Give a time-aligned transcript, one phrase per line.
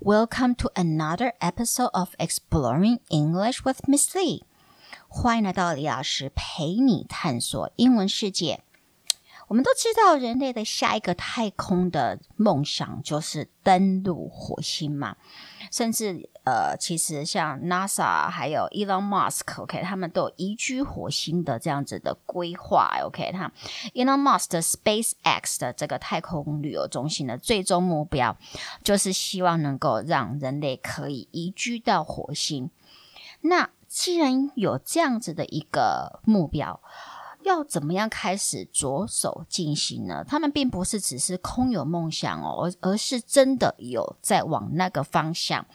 [0.00, 4.42] Welcome to another episode of Exploring English with Miss Lee。
[5.08, 8.62] 欢迎来到李老师陪你探索英文世界。
[9.51, 15.17] 我们都知道，人类的下一个太空的梦想就是登陆火星嘛。
[15.69, 23.29] 甚至呃，其实像 NASA 还有 Elon Musk，OK，他们都有移居火星的这样子的规划，OK。
[23.33, 23.51] 他
[23.93, 28.37] Elon Musk 的 SpaceX 的这个太空旅游中心的最终目标，
[28.85, 32.69] 就是希望能够让人类可以移居到火星。
[33.41, 36.79] 那既然有这样子的一个目标，
[37.43, 40.23] 要怎么样开始着手进行呢？
[40.27, 45.65] 他们并不是只是空有梦想哦，而而是真的有在往那个方向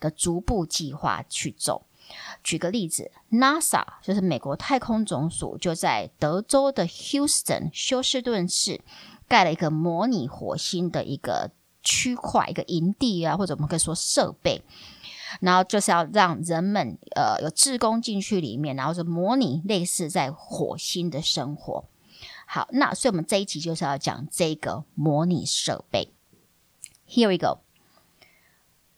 [0.00, 1.86] 的逐步计划去走。
[2.42, 8.82] 举个例子，NASA 就是美国太空总署，就在德州的 Houston 休斯顿市
[9.26, 11.50] 盖了一个模拟火星的一个
[11.82, 14.62] 区块，一个营地啊，或者我们可以说设备。
[15.41, 21.85] 然后就是要让人们呃有志工进去里面，然后是模拟类似在火星的生活。
[22.45, 26.11] 好，那所以我们这一集就是要讲这个模拟设备。
[27.07, 27.59] Here we go.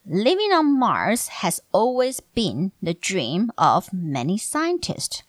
[0.05, 5.21] Living on Mars has always been the dream of many scientists.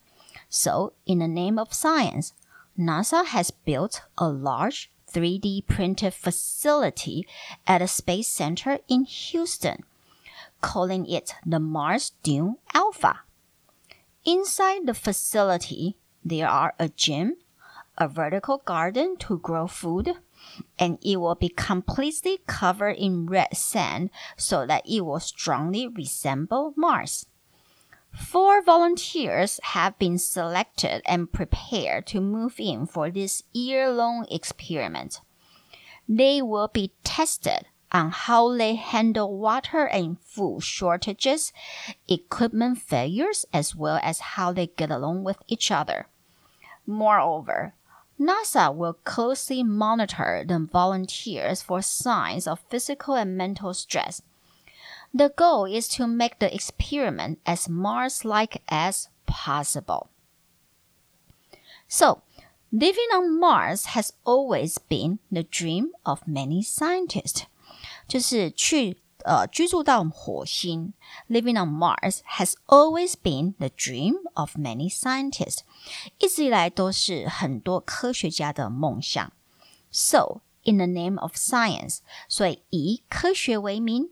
[0.48, 2.30] So, in the name of science,
[2.78, 7.26] NASA has built a large 3D printed facility
[7.66, 9.84] at a space center in Houston
[10.61, 13.21] calling it the Mars Dune Alpha.
[14.25, 17.37] Inside the facility, there are a gym,
[17.97, 20.15] a vertical garden to grow food,
[20.77, 26.73] and it will be completely covered in red sand so that it will strongly resemble
[26.75, 27.25] Mars.
[28.13, 35.21] Four volunteers have been selected and prepared to move in for this year long experiment.
[36.09, 37.67] They will be tested
[37.97, 41.51] on how they handle water and food shortages,
[42.07, 46.07] equipment failures, as well as how they get along with each other.
[46.85, 47.73] Moreover,
[48.19, 54.21] NASA will closely monitor the volunteers for signs of physical and mental stress.
[55.13, 60.09] The goal is to make the experiment as Mars like as possible.
[61.87, 62.21] So,
[62.71, 67.45] living on Mars has always been the dream of many scientists.
[68.08, 70.92] 就是去呃居住到火星，
[71.28, 75.60] living on Mars has always been the dream of many scientists，
[76.18, 79.32] 一直以来都是很多科学家的梦想。
[79.90, 81.98] So in the name of science，
[82.28, 84.10] 所以以科学为名，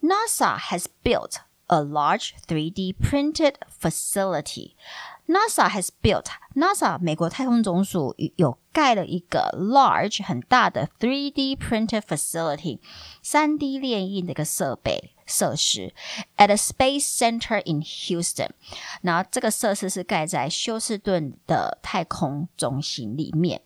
[0.00, 1.36] NASA has built
[1.66, 4.72] a large 3D printed facility。
[5.27, 12.79] NASA has built NASA 美国太空总署有盖了一个 large 很大的 3D printed facility
[13.21, 15.93] 三 D 列印的一个设备设施
[16.35, 18.49] at a space center in Houston。
[19.01, 23.61] 然后这个设施是盖在休斯顿的太空中心里面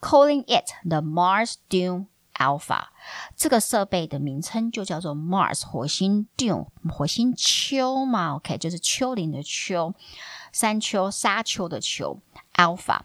[0.00, 2.84] ，calling it the Mars Dune Alpha。
[3.36, 9.92] 这个设备的名称就叫做 Mars 火星 Dune 火星丘嘛，OK 就是丘陵的丘。
[10.52, 12.20] 山丘、沙丘的丘
[12.54, 13.00] ，alpha。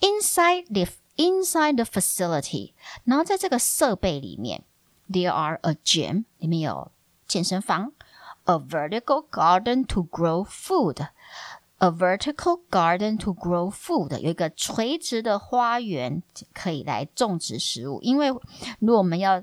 [0.00, 2.72] Inside the inside the facility，
[3.04, 4.64] 然后在这个设备里面
[5.08, 6.90] ，there are a gym，里面有
[7.28, 7.92] 健身房
[8.44, 11.08] ，a vertical garden to grow food。
[11.78, 16.22] A vertical garden to grow food，有一个垂直的花园
[16.54, 18.00] 可以来种植食物。
[18.00, 18.28] 因为
[18.78, 19.34] 如果我们要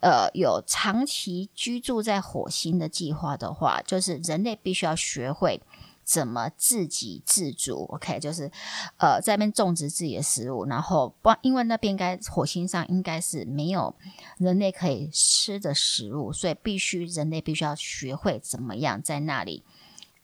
[0.00, 5.62] 呃有长期居住在火星的计划的话，就是人类必须要学会。
[6.06, 8.48] 怎么自给自足？OK，就是
[8.96, 13.92] 呃在那边种植自己的食物，然后不因为那边应该火星上应该是没有
[14.38, 19.64] 人类可以吃的食物，所以必须人类必须要学会怎么样在那里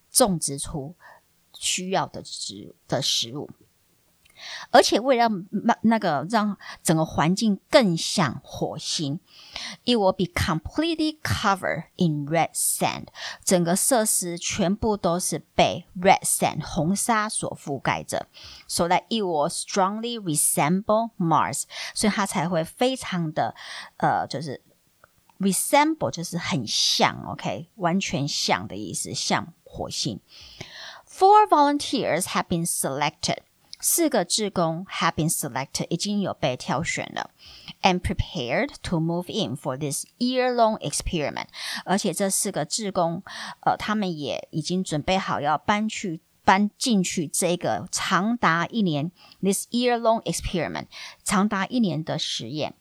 [0.09, 0.95] 种植出
[1.53, 3.49] 需要的植的食物。
[4.70, 9.18] 而且为了那那个让整个环境更像火星，
[9.84, 13.08] it will be completely covered in red sand。
[13.44, 18.28] 整个设施全部都是被 red sand 红沙所覆盖着，
[18.68, 21.64] so that it will strongly resemble Mars。
[21.92, 23.56] 所以它才会非常的
[23.96, 24.62] 呃，就是
[25.40, 30.20] resemble 就是很像，OK，完全像的意思，像火星。
[31.08, 33.38] Four volunteers have been selected.
[33.83, 37.31] 四个志工 have been selected，已经有被挑选了
[37.81, 41.47] ，and prepared to move in for this year-long experiment。
[41.83, 43.21] 而且这四个志工，
[43.59, 50.85] 呃，他们也已经准备好要搬去搬进去这个长达一年 this year-long experiment，
[51.25, 52.75] 长达一年的实验。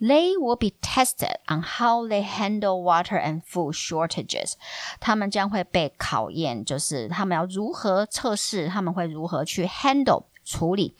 [0.00, 4.54] They will be tested on how they handle water and food shortages。
[4.98, 10.96] 他们将会被考验，就是他们要如何测试，他们会如何去 handle 处理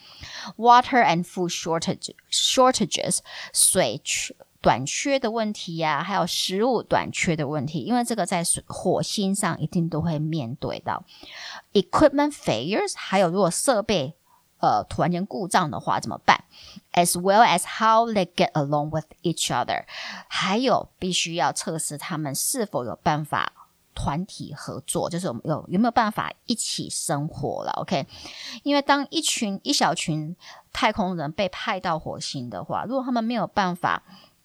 [0.59, 3.21] water and food shortage shortages
[3.55, 11.03] 水缺短缺的问题呀、啊，还有食物短缺的问题，因为这个在火星上一定都会面对到
[11.73, 14.15] equipment failures，还有如果设备
[14.66, 16.44] 呃突然间故障的话怎么办
[16.94, 19.86] ？As well as how they get along with each other，
[20.28, 23.52] 还有必须要测试他们是否有办法
[23.94, 28.06] 团体合作，就是有有有没有办法一起生活了？OK，
[28.64, 30.36] 因为当一群一小群
[30.74, 34.04] 太空人被派到火星的话，如果他们没有办法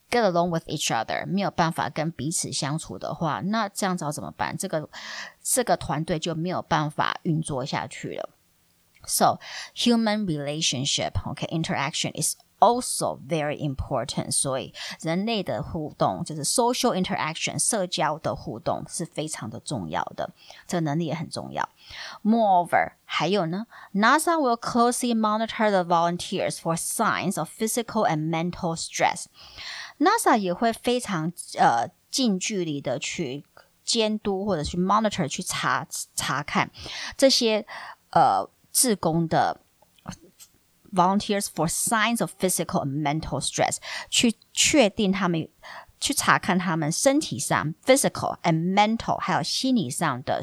[0.08, 4.56] get along with each other，没有办法跟彼此相处的话，那这样子要怎么办？
[4.56, 4.88] 这个
[5.42, 8.30] 这个团队就没有办法运作下去了。
[9.07, 9.39] So
[9.75, 14.31] human relationship, okay, interaction is also very important.
[14.31, 20.33] 所以人类的互动就是 social interaction，社交的互动是非常的重要的，
[20.65, 21.69] 这个能力也很重要。
[22.23, 33.45] Moreover，还有呢，NASA will closely monitor the volunteers for signs of physical and mental stress。NASA 也会非常呃近距离的去
[33.83, 36.71] 监督或者去 monitor 去查查看
[37.15, 37.65] 这些
[38.09, 39.61] 呃 志工的
[40.93, 43.77] volunteers for signs of physical and mental stress，
[44.09, 45.47] 去确定他们
[45.99, 50.41] 去查看他们身体上 physical and mental 还有心理上的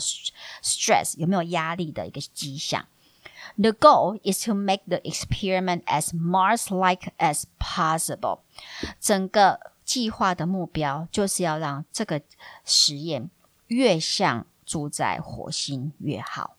[0.63, 2.87] stress 有没有压力的一个迹象。
[3.57, 8.41] The goal is to make the experiment as Mars-like as possible。
[8.99, 12.23] 整个计划的目标就是要让这个
[12.65, 13.31] 实验
[13.67, 16.56] 越像住在火星越好。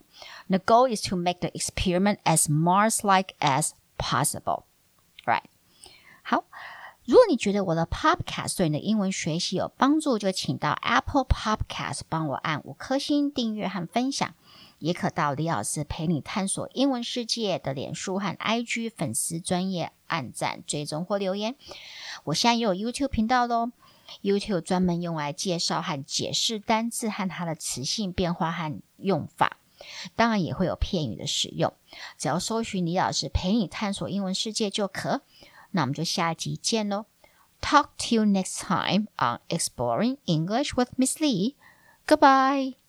[0.48, 4.64] The goal is to make the experiment as Mars-like as possible.
[5.24, 5.44] Right？
[6.22, 6.44] 好。
[7.04, 14.34] 如果你觉得我的 Podcast 对你的英文学习有帮助，就请到 Apple Podcast 帮我按五颗星订阅和分享。
[14.78, 21.56] 也可到李老师陪你探索英文世界的脸书和 IG 粉丝专业按赞、追踪或留言。
[22.24, 23.72] 我现在也有 YouTube 频道喽
[24.22, 29.56] ，YouTube 专门用来介绍和解释单字和它的词性变化和用法，
[30.16, 31.72] 当然也会有片语的使用。
[32.16, 35.22] 只要搜寻李老师陪你探索英文世界就可。
[35.72, 37.06] 那我们就下集见喽
[37.60, 41.54] ！Talk to you next time on Exploring English with Miss Lee.
[42.06, 42.87] Goodbye.